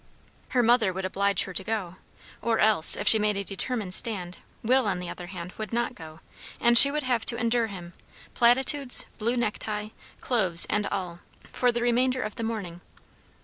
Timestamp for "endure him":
7.37-7.93